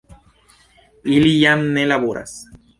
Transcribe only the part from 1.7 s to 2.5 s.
ne laboras.